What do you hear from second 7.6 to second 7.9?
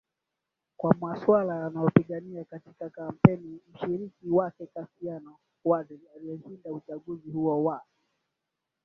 wa